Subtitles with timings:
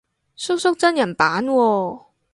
[0.35, 1.99] 叔叔真人版喎